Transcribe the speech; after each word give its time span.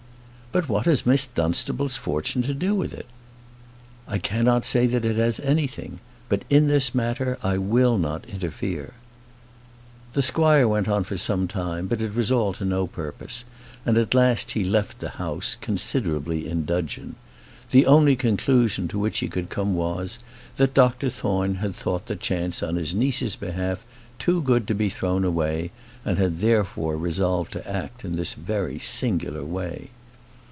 "But 0.53 0.67
what 0.67 0.83
has 0.85 1.05
Miss 1.05 1.27
Dunstable's 1.27 1.95
fortune 1.95 2.41
to 2.41 2.53
do 2.53 2.75
with 2.75 2.93
it?" 2.93 3.05
"I 4.05 4.17
cannot 4.17 4.65
say 4.65 4.85
that 4.85 5.05
it 5.05 5.15
has 5.15 5.39
anything; 5.39 6.01
but, 6.27 6.43
in 6.49 6.67
this 6.67 6.93
matter, 6.93 7.37
I 7.41 7.57
will 7.57 7.97
not 7.97 8.25
interfere." 8.27 8.91
The 10.11 10.21
squire 10.21 10.67
went 10.67 10.89
on 10.89 11.05
for 11.05 11.15
some 11.15 11.47
time, 11.47 11.87
but 11.87 12.01
it 12.01 12.13
was 12.13 12.33
all 12.33 12.51
to 12.55 12.65
no 12.65 12.85
purpose; 12.85 13.45
and 13.85 13.97
at 13.97 14.13
last 14.13 14.51
he 14.51 14.65
left 14.65 14.99
the 14.99 15.11
house, 15.11 15.55
considerably 15.61 16.45
in 16.49 16.65
dudgeon. 16.65 17.15
The 17.69 17.85
only 17.85 18.17
conclusion 18.17 18.89
to 18.89 18.99
which 18.99 19.19
he 19.19 19.29
could 19.29 19.49
come 19.49 19.73
was, 19.73 20.19
that 20.57 20.73
Dr 20.73 21.09
Thorne 21.09 21.55
had 21.63 21.75
thought 21.77 22.07
the 22.07 22.17
chance 22.17 22.61
on 22.61 22.75
his 22.75 22.93
niece's 22.93 23.37
behalf 23.37 23.85
too 24.19 24.41
good 24.41 24.67
to 24.67 24.73
be 24.75 24.89
thrown 24.89 25.23
away, 25.23 25.71
and 26.03 26.17
had, 26.17 26.39
therefore, 26.39 26.97
resolved 26.97 27.53
to 27.53 27.65
act 27.65 28.03
in 28.03 28.17
this 28.17 28.33
very 28.33 28.77
singular 28.77 29.45
way. 29.45 29.91